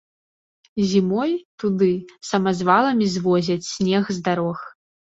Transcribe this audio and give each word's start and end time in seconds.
Зімой 0.93 1.31
туды 1.65 1.91
самазваламі 2.33 3.13
звозяць 3.19 3.63
снег 3.73 4.03
з 4.21 4.31
дарог. 4.31 4.57